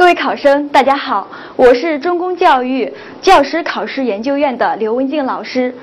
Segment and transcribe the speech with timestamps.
[0.00, 2.90] 各位考生，大家好，我是中公教育
[3.20, 5.74] 教师考试研究院的刘文静老师。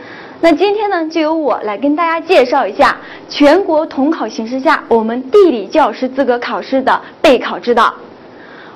[0.42, 2.98] 那今天呢，就由我来跟大家介绍一下
[3.30, 7.94] 全国统考形势下我们地理教师资格考试的备考指导。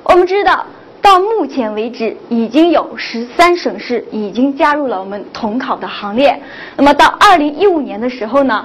[0.03, 0.63] 我们知道，
[1.01, 6.39] 到目前为止，已经有十三省市已经加入了我们统考的行列。
[6.77, 8.63] 那么到二零一五年的时候呢，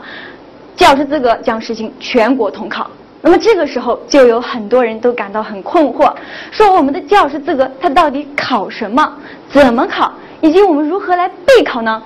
[0.76, 2.90] 教师资格将实行全国统考。
[3.26, 6.14] 那么这个时候，就有很多人都感到很困惑，
[6.52, 9.14] 说我们的教师资格它到底考什么？
[9.50, 10.12] 怎么考？
[10.40, 12.00] 以及我们如何来备考呢？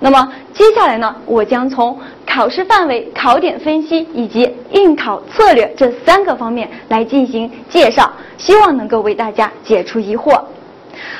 [0.00, 10.40] 那么接下来呢，我将从考试范围、考点分析以及应考策略这三个方面来进行介绍，希望能够为大家解除疑惑。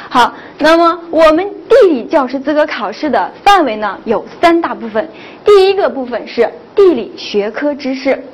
[0.08, 5.06] 好，那么我们地理教师资格考试的范围呢有三大部分，
[5.44, 8.24] 第一个部分是地理学科知识。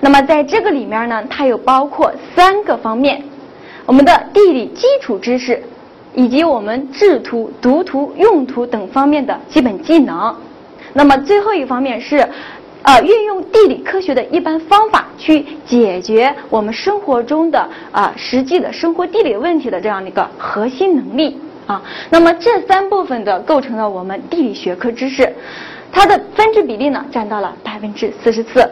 [0.00, 3.22] 那么在这个里面呢，它有包括三个方面：
[3.86, 5.62] 我们的地理基础知识，
[6.14, 10.34] 以及我们制图、读图、用图等方面的基本技能。
[10.94, 12.28] 那么最后一方面是，
[12.82, 21.82] 呃，运用地理科学的一般方法去解决我们生活中的啊实际的生活地理问题的这样的一个核心能力啊。
[22.08, 25.34] 那么这三部分的构成了我们地理学科知识，
[25.92, 28.70] 它的分值比例呢占到了百分之四十四。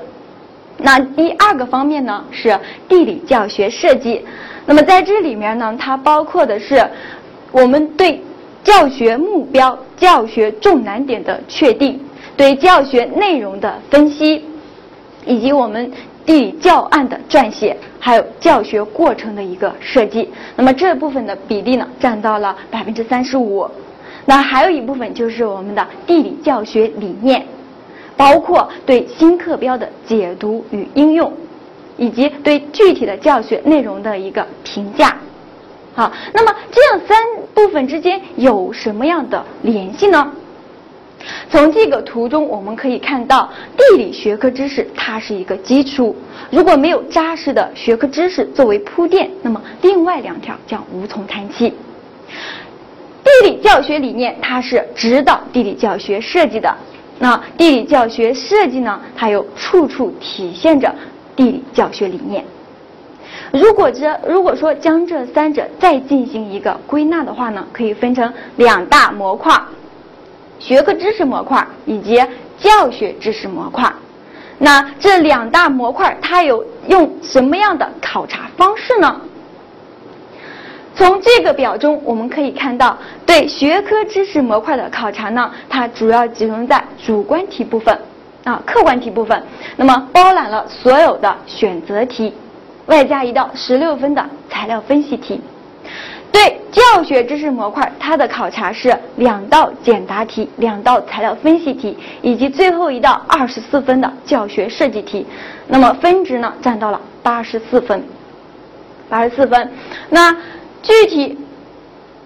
[0.87, 2.57] 那第二个方面呢是
[2.89, 4.25] 地理教学设计，
[4.67, 6.89] 那么在这里面呢，它包括的是
[7.51, 8.23] 我们对
[8.63, 12.01] 教学目标、教学重难点的确定，
[12.37, 14.45] 对教学内容的分析，
[15.25, 15.91] 以及我们
[16.25, 20.31] 地理教案的撰写，还有教学过程的一个设计。
[20.55, 23.69] 那么这部分的比例呢，占到了百分之三十五。
[24.25, 27.45] 那还有一部分就是我们的地理教学理念。
[28.17, 31.33] 包括对新课标的解读与应用，
[31.97, 35.17] 以及对具体的教学内容的一个评价。
[35.95, 37.17] 好，那么这样三
[37.55, 40.33] 部分之间有什么样的联系呢？
[41.51, 46.15] 从这个图中我们可以看到，地理学科知识它是一个基础，
[46.51, 51.73] 如果没有扎实的学科知识作为铺垫，那么另外两条将无从谈起。
[53.25, 56.73] 地理教学理念它是指导地理教学设计的。
[57.19, 59.01] 那地理教学设计呢？
[59.17, 60.95] 它又处处体现着
[61.35, 62.45] 地理教学理念。
[63.53, 69.55] 如果这如果说将这三者再进行一个归纳的话呢，可以分成两大模块：
[70.59, 72.23] 学科知识模块以及
[72.59, 73.91] 教学知识模块。
[74.59, 79.21] 那这两大模块它有用什么样的考察方式呢？
[80.97, 82.97] 从这个表中，我们可以看到，
[83.27, 87.97] 对学科知识模块的考察呢，它主要集中在主观题部分，
[88.45, 89.43] 啊，客观题部分，
[89.77, 92.33] 那么包揽了所有的选择题，
[92.87, 95.39] 外加一道十六分的材料分析题。
[96.33, 105.27] 对教学知识模块，它的考察是两道简答题、两道材料分析题，以及最后一道二十四分的教学设计题，
[105.69, 108.03] 那么分值呢，占到了八十四分，
[109.11, 109.71] 八十四分，
[110.09, 110.35] 那。
[110.87, 111.37] 具体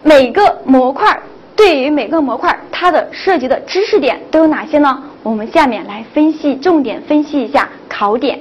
[0.02, 1.18] 每个模块
[1.56, 5.02] 对于每个模块它的涉及的知识点都有哪些呢？
[5.22, 8.38] 我们下面来分析，重点分析一下考点。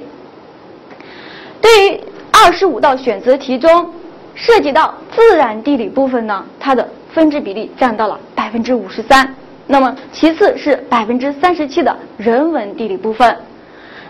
[1.62, 2.00] 对于
[2.30, 3.90] 二十五道选择题中
[4.34, 9.34] 涉及到自然地理部分呢，它的分值比例占到了百分之五十三。
[9.66, 13.34] 那么其次是百分之三十七的人文地理部分。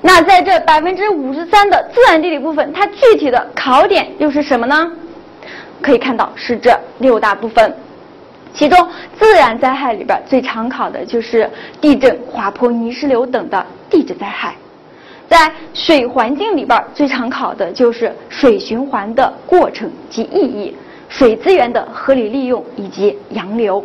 [0.03, 4.91] 那在这百分之五十三的自然地理部分，它具体的考点又是什么呢？
[5.80, 7.74] 可以看到是这六大部分，
[8.52, 11.48] 其中自然灾害里边最常考的就是
[11.80, 14.52] 地震、滑坡、泥石流等的地质灾害；
[15.28, 20.76] 在水环境里边最常考的就是水循环的过程及意义、
[21.08, 23.84] 水资源的合理利用以及洋流。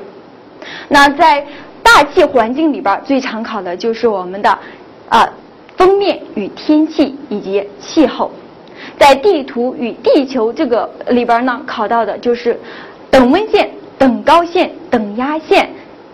[0.87, 1.45] 那在
[1.83, 4.59] 大气环境里边最常考的就是我们的
[5.07, 5.27] 啊
[5.77, 8.31] 风面与天气以及气候。
[8.99, 12.59] 在地图与地球这个里边呢，考到的就是
[13.09, 15.69] 等温线、等高线、等压线，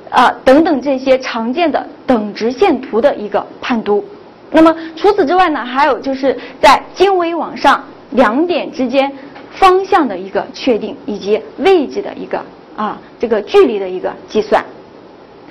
[0.10, 4.04] 啊等等这些常见的等值线图的一个判读。
[4.52, 9.12] 那么除此之外呢，还有就是在经纬网上两点之间
[9.52, 12.42] 方向的一个确定，以及位置的一个
[12.76, 14.64] 啊这个距离的一个计算。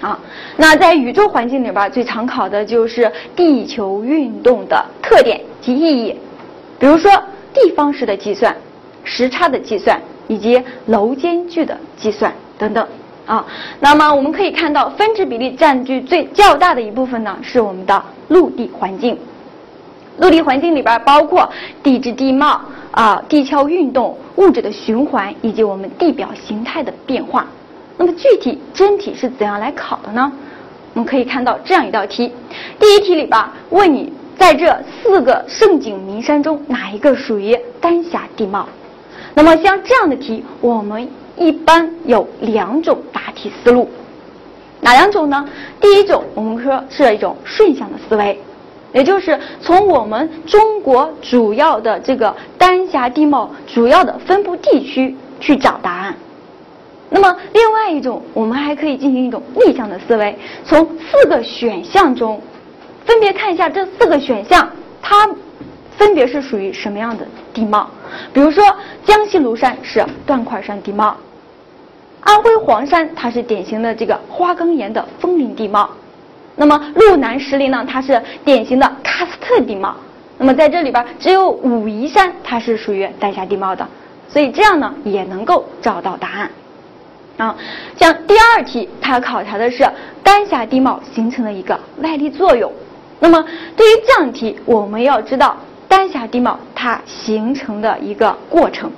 [0.01, 0.19] 啊，
[0.57, 6.17] 那在宇宙环境里边最常考的就是地球运动的特点及意义。
[6.81, 7.13] 比如说
[7.55, 8.57] 地方式的计算、
[9.05, 12.85] 时差的计算以及楼间距的计算等等
[13.27, 13.47] 啊。
[13.79, 19.17] 那么我们可以看到，分值比例占据最较大的一部分呢，是我们的陆地环境。
[20.19, 21.49] 陆地环境里边包括
[21.83, 22.61] 地质地貌
[22.91, 27.47] 啊、地壳运动、物质的循环以及我们地表形态的变化。
[27.97, 30.33] 那么具体真题是怎样来考的呢？
[30.95, 32.33] 我们可以看到这样一道题，
[32.79, 38.67] 第一题里边问你，在这四个胜景名山中，哪一个属于丹霞地貌？
[39.35, 41.07] 那么像这样的题，我们
[41.37, 43.87] 一般有两种答题思路，
[44.81, 45.47] 哪两种呢？
[45.79, 48.41] 第一种，我们说是一种顺向的思维，
[48.95, 56.15] 也就是从我们中国主要的这个丹霞地貌主要的分布地区去找答案。
[57.11, 62.41] 那么另外一种，我们还可以进行一种逆向的思维，从四个选项中，
[63.11, 64.71] 分别看一下这四个选项，
[65.03, 65.29] 它
[65.99, 67.91] 分别是属于什么样的地貌。
[68.33, 68.65] 比如说，
[69.05, 71.17] 江西庐山是断块山地貌，
[72.21, 75.91] 安徽黄山它是典型的这个花岗岩的峰林地貌，
[76.55, 79.97] 那么路南石林呢，它是典型的喀斯特地貌。
[80.39, 83.85] 那么在这里边，只有武夷山它是属于丹霞地貌的，
[84.29, 86.51] 所以这样呢也能够找到答案。
[87.39, 87.57] 啊，
[87.97, 89.85] 像第二题，它考察的是
[90.23, 92.71] 丹霞地貌形成的一个外力作用。
[93.21, 93.45] 那么
[93.77, 95.57] 对于这样题，我们要知道
[95.87, 98.91] 丹霞地貌它形成的一个过程。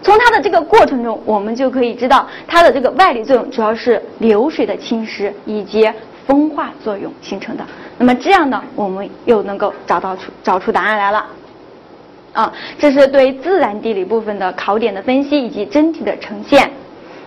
[0.00, 5.90] 从它的这个过程中，我们就可以知道它的这个外力作用主要是流水的侵蚀以及
[6.26, 7.64] 风化作用形成的。
[7.96, 11.26] 那么这样呢，我们又能够找到出找出答案来了。
[12.34, 16.70] 啊，这是对自然地理部分的考点的分析以及真题的呈现。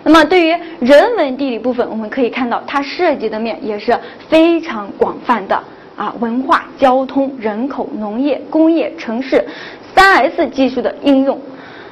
[0.03, 5.61] 那么对于人文地理部分，我们可以看到它涉及的面也是非常广泛的
[6.01, 9.45] 啊，文化、交通、人口、农业、工业、城市，
[9.93, 11.39] 三 S 技术的应用。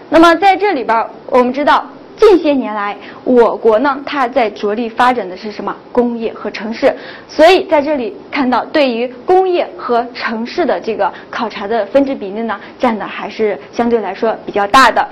[0.09, 1.85] 那么在这里边，我们知道
[2.17, 5.75] 近些年来我国呢，它在着力发展的是什么？
[5.91, 6.91] 工业和城市。
[7.27, 15.07] 所以在这里看到，对于工业和城市的这个考察的分值比例呢，占的还是相对来说比较大的。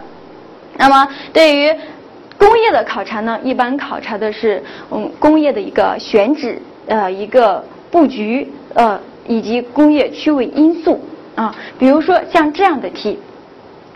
[0.75, 1.71] 那么对于
[2.39, 8.97] 工业的考察呢，一般考察的是嗯工业的一个选址，呃一个布局，呃
[9.27, 11.01] 以及工业区位因素
[11.35, 11.53] 啊。
[11.77, 13.19] 比如说像这样的题，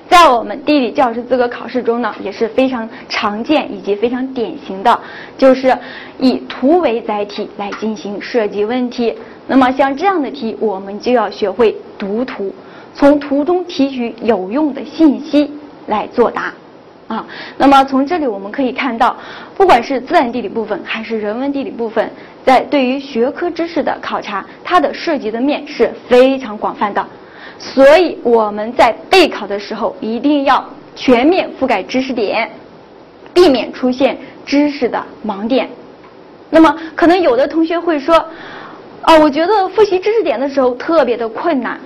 [0.10, 5.00] 在我们地理教师资格考试中呢，也是非常常见以及非常典型的，
[5.38, 5.78] 就是
[6.20, 9.16] 以图为载体来进行设计问题。
[9.48, 12.54] 那么像这样的题，我们就要学会读图，
[12.94, 15.50] 从图中提取有用的信息
[15.88, 16.54] 来作答。
[17.08, 17.26] 啊，
[17.58, 19.14] 那么从这里我们可以看到，
[19.58, 22.10] 不管是自然地理部分还是人文地理部分，
[22.46, 27.06] 在对于学科知识的考察，它的涉及的面是非常广泛的。
[27.60, 30.64] 所以我们在备考的时候，一定要
[30.96, 32.50] 全面覆盖知识点，
[33.34, 35.70] 避免出现知识的盲点。
[36.50, 38.16] 那么可能有的同学会说，
[39.02, 41.80] 啊，我觉得复习知识点的时候特别的困难，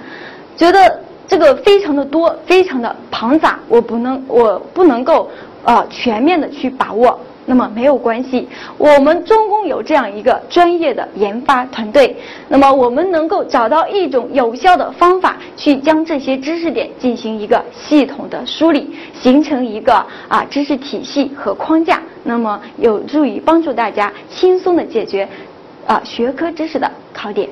[0.55, 1.01] 觉得。
[1.27, 5.27] 这个非常的多，非常的庞杂，我不能，我不能够，
[5.63, 7.19] 呃，全面的去把握。
[7.45, 8.47] 那么没有关系，
[8.77, 12.15] 我们中公有这样一个专业的研发团队，
[12.49, 19.93] 那么我们能够找到一种有效的方法，去将这些知识点进行一个系统的梳理，形成一个
[20.27, 25.27] 啊知识体系和框架，那么有助于帮助大家轻松的解决
[25.85, 27.47] 啊学科知识的考点。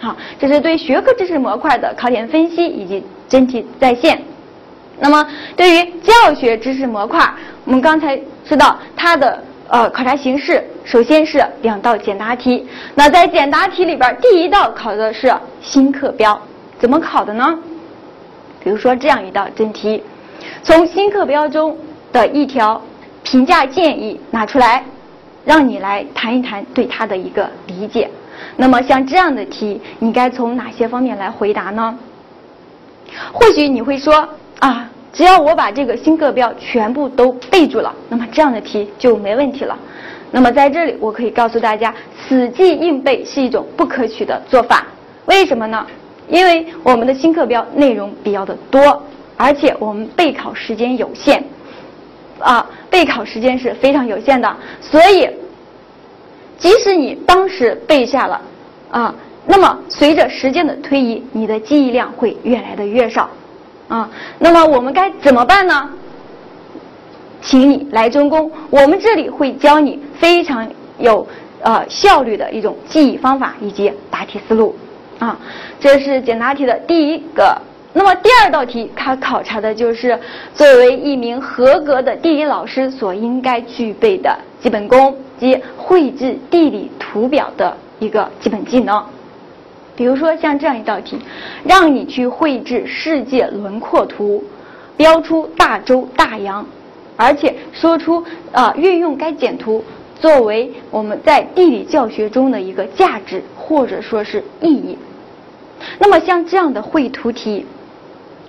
[0.00, 4.20] 好，这是对学科知识模块的考点分析以及真题再现。
[4.98, 5.26] 那么，
[5.56, 7.30] 对于教学知识模块，
[7.64, 12.66] 我们刚才知道它的呃考察形式，首先是两道简答题。
[12.94, 16.40] 那在简答题里边，第一道考的是新课标，
[16.78, 17.58] 怎么考的呢？
[18.64, 20.02] 比如说这样一道真题，
[20.62, 21.76] 从新课标中
[22.12, 22.80] 的一条
[23.22, 24.82] 评价建议拿出来，
[25.44, 28.10] 让你来谈一谈对它的一个理解。
[28.56, 31.98] 那么像这样的题，你该从哪些方面来回答呢？
[33.32, 34.28] 或许你会说
[34.60, 39.78] 啊，只要我把这个新课标全部都背住了，那么这样的题就没问题了。
[40.30, 44.86] 那么在这里，我可以告诉大家，死记硬背是一种不可取的做法。
[45.26, 45.86] 为什么呢？
[46.28, 49.02] 因为我们的新课标内容比较的多，
[49.36, 51.42] 而且我们备考时间有限，
[52.38, 55.28] 啊，备考时间是非常有限的，所以。
[56.58, 58.40] 即使你当时背下了，
[58.90, 63.28] 啊，那么随着时间的推移，你的记忆量会越来的越少，
[63.88, 65.90] 啊，那么我们该怎么办呢？
[67.42, 71.24] 请你来中公，我们这里会教你非常有
[71.60, 74.74] 呃效率的一种记忆方法以及答题思路，
[75.20, 75.38] 啊，
[75.78, 77.56] 这是简答题的第一个。
[77.92, 80.18] 那么第二道题，它考察的就是
[80.54, 89.02] 作为一名合格的地理老师所应该具备的基本功及绘制地理图表的一个基本技能。
[89.96, 91.18] 比如说像这样一道题，
[91.64, 94.44] 让你去绘制世界轮廓图，
[94.96, 96.66] 标出大洲大洋，
[97.16, 98.22] 而且说出
[98.52, 99.82] 啊运用该简图
[100.20, 104.98] 作为我们在地理教学中的一个价值或者说是意义。
[105.98, 107.64] 那么像这样的绘图题，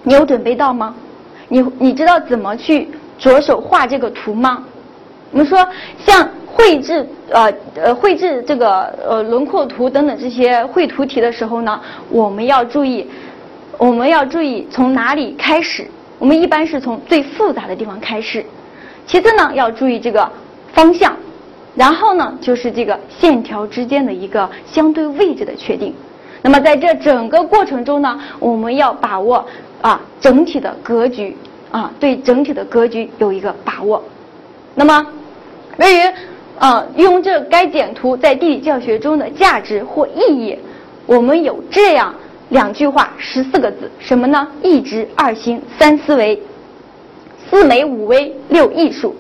[0.04, 0.94] 你有准备到吗？
[1.48, 4.66] 你你知道怎么去着手画这个图吗？
[5.32, 5.66] 我们说
[6.06, 6.30] 像。
[6.58, 13.08] 绘制呃呃绘制这个呃轮廓图等等这些绘图题的时候呢，我们要注意，
[13.78, 15.86] 我们要注意从哪里开始。
[16.18, 18.44] 我们一般是从最复杂的地方开始，
[19.06, 20.28] 其次呢要注意这个
[20.74, 21.16] 方向，
[21.76, 25.94] 然后呢就是这个线条之间的一个相对位置的确定。
[26.42, 29.46] 那么在这整个过程中呢，我们要把握
[29.80, 31.38] 啊整体的格局
[31.70, 34.04] 啊，对整体的格局有一个把握。
[34.74, 35.06] 那么
[35.78, 36.00] 对于
[36.60, 40.58] 呃，用这该简图在地理教学中的价值或意义，
[41.06, 42.16] 我们有这样
[42.50, 44.48] 两句话，十四个字，什么呢？
[44.64, 46.42] 一直、二心、三思维、
[47.48, 49.16] 四美、五威、六艺术。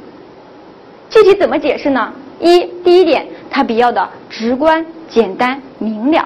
[1.10, 2.12] 具体怎么解释呢？
[2.40, 6.24] 一，第一点，它比较的直观、简单、明了；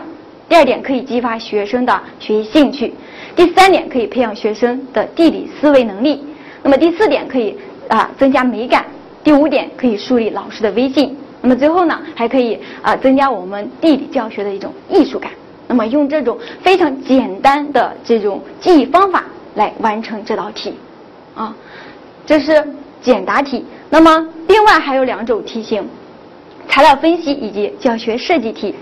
[0.48, 2.90] 第二点，可以激发学生的学习兴趣；
[3.36, 6.20] 第三点，可以培养学生的地理思维能力；
[6.64, 7.58] 那么第四点，可以
[7.90, 8.86] 啊增加美感。
[9.24, 15.32] 第五点可以树立老师的威信，那么最后呢，还可以啊增加我们地理教学的一种艺术感。
[15.68, 19.24] 那么用这种非常简单的这种记忆方法
[19.56, 20.74] 来完成这道题，
[21.34, 21.56] 啊，
[22.26, 22.68] 这是
[23.02, 23.66] 简答题。
[23.90, 25.88] 那么另外还有两种题型，
[26.68, 28.76] 材料分析以及教学设计题。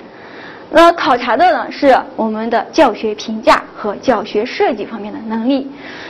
[0.72, 5.68] 那考察的呢是我们的教学评价和教学设计方面的能力。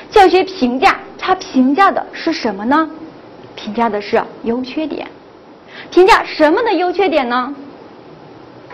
[0.09, 2.89] 教学评价它评价的是什么呢？
[3.61, 5.05] 评价的是优缺点，
[5.91, 7.53] 评价什么的优缺点呢？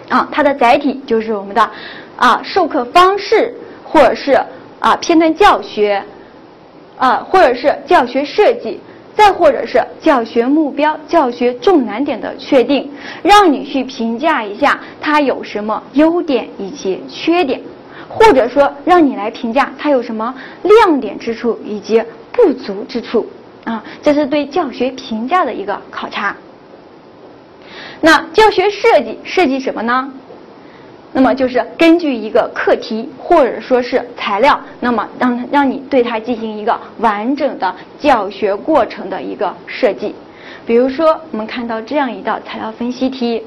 [0.10, 1.72] 啊，它的载体就是我们的
[2.16, 4.40] 啊授课方式，或者是
[4.80, 6.04] 啊片段教学，
[6.98, 8.80] 啊或者是教学设计，
[9.16, 12.92] 再或者是教学目标、教学重难点的确定，
[13.24, 17.60] 让你去评价一下它有什么优点以及缺点，
[18.08, 23.26] 或者说让你来评价它有什么亮点之处以及不足之处。
[23.66, 26.36] 啊，这是对教学评价的一个考察。
[28.00, 30.14] 那教学设计设计什么呢？
[31.12, 40.14] 那么就是根据一个课题或者说是材料，那么让让你对它进行一个完整的教学过程的一个设计。
[40.66, 43.42] 比如说，我们看到这样一道材料分析题，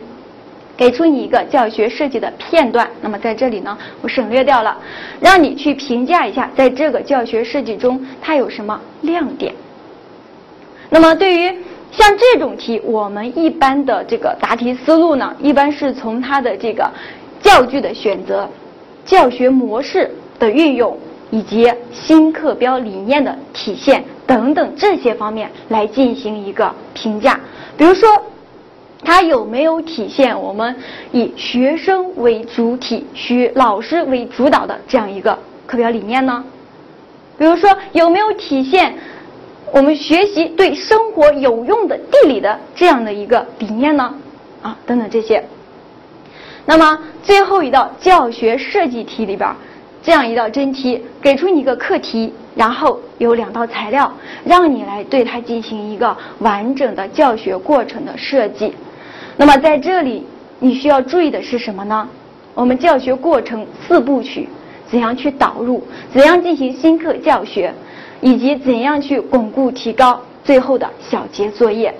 [0.79, 4.75] 给出你一个教学设计的片段，那么在这里呢，我省略掉了，
[5.21, 9.55] 让你去评价一下，在这个教学设计中它有什么亮点。
[10.91, 11.55] 那么，对于
[11.91, 16.91] 像这种题，我们一般的这个答题思路呢，一般是从它的这个
[17.43, 18.49] 教具的选择、
[19.05, 20.97] 教学模式的运用
[21.31, 27.39] 以及新课标理念的体现等等这些方面来进行一个评价。
[27.77, 28.09] 比如说，
[29.05, 30.75] 它有没有体现我们
[31.13, 36.43] 以学生为主体、需老师为主导的这样一个课标理念呢？
[37.39, 38.95] 比如说，有没有体现？
[39.73, 44.15] 我们学习对生活有用的地理的这样的一个理念呢，
[44.63, 45.45] 啊，等等这些。
[46.65, 49.51] 那么最后一道教学设计题里边，
[50.03, 54.13] 这样一道真题，给出你一个课题，然后有两道材料，
[54.45, 58.75] 让你来对它进行一个完整的教学过程的设计。
[59.37, 60.27] 那么在这里
[60.59, 62.09] 你需要注意的是什么呢？
[62.55, 64.49] 我们教学过程四部曲，
[64.91, 65.83] 怎样去导入，
[66.13, 67.73] 怎样进行新课教学。
[68.21, 71.95] 以及怎样去巩固提高最后的小结作业，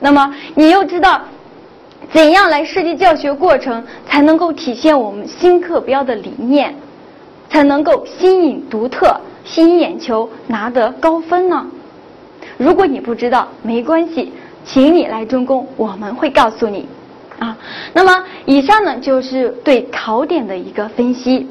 [0.00, 1.20] 那么你又知道
[2.12, 6.74] 怎样来设计教学过程才能够体现我们新课标的理念，
[7.48, 11.66] 才能够新颖独特、吸引眼球、拿得高分呢？
[12.56, 14.32] 如果你不知道，没关系，
[14.64, 16.86] 请你来中公，我们会告诉你
[17.38, 17.56] 啊。
[17.92, 21.48] 那么以上呢就是对考点的一个分析，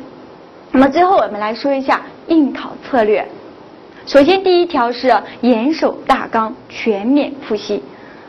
[0.71, 3.27] 那么最后我们来说一下应考策略。
[4.05, 7.81] 首先，第一条是严守大纲，全面复习。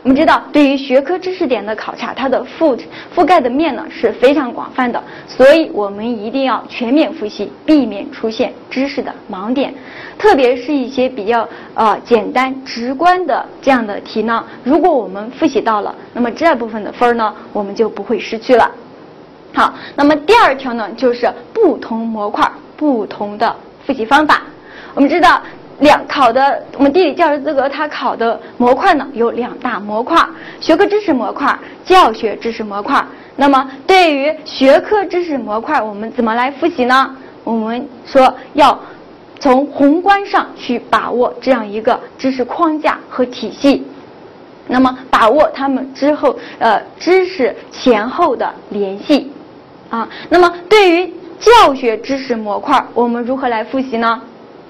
[0.03, 2.79] 我们知道，对于学科知识点的考察，它的覆
[3.13, 9.73] 覆盖的面呢是非常广泛的，所以我们一定要全面复习，避免出现知识的盲点。
[10.17, 18.71] 特别是一些比较呃简单直观的这样的题呢，如果我们复习到了，那么这部分的分儿呢，我们就不会失去了。
[19.53, 23.53] 好，那么第二条呢，就是不同模块不同的
[23.85, 24.43] 复习方法。
[24.93, 25.41] 我们知道。
[25.79, 30.17] 两考的我们地理教师资格，它考的模块呢有两大模块：
[30.61, 33.05] 学科知识模块、教学知识模块。
[33.35, 37.15] 那么对于学科知识模块，我们怎么来复习呢？
[37.43, 38.79] 我们说要
[39.39, 43.85] 从宏观上去把握这样一个知识框架和体系，
[44.67, 49.31] 那么把握他们之后呃知识前后的联系
[49.89, 50.07] 啊。
[50.29, 54.21] 那么对于教学知识模块，我们如何来复习呢？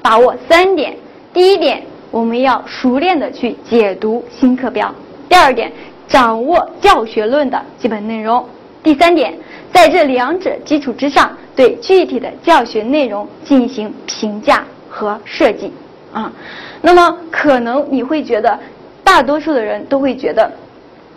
[0.05, 0.95] 把握三点：
[1.33, 1.81] 第一点，
[2.11, 4.85] 我们要熟练的去解读新课标；
[5.27, 5.71] 第二点，
[6.07, 8.43] 掌握教学论的基本内容；
[8.83, 9.35] 第三点，
[9.73, 15.73] 在这两者基础之上，对具体的教学内容进行评价和设计。
[16.13, 16.31] 啊，
[16.83, 18.59] 那么可能你会觉得，
[19.03, 20.51] 大多数的人都会觉得，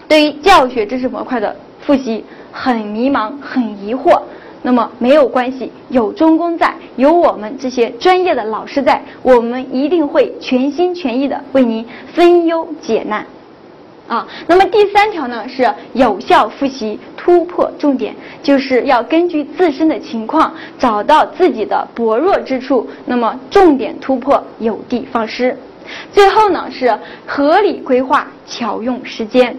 [0.08, 4.22] 对于教学知识模块的复习很迷茫、很疑惑。
[4.62, 13.24] 那么没有关系，有中公在，有我们这些专业的老师在，我们一定会全心全意的为您分忧解难。
[14.08, 25.56] 啊，那么第三条呢是有效复习，突破重点，就是要根据自身的情况，找到自己的薄弱之处，那么重点突破，有的放矢。
[26.10, 29.54] 最后呢是合理规划，巧用时间。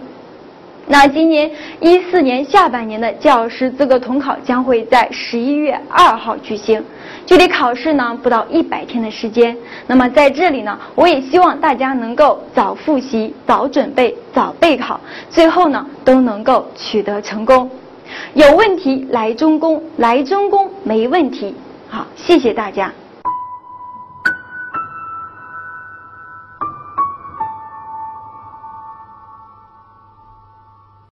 [0.92, 6.84] 那今年一四年下半年的教师资格统考将会在十一月二号举行，
[7.28, 9.56] 距离考试呢不到一百天的时间。
[9.86, 17.70] 那么在这里呢，我也希望大家能够早复习、早准备、早备考，最后呢都能够取得成功。
[18.34, 21.54] 有问题来中公，来中公没问题。
[21.88, 22.92] 好，谢谢大家。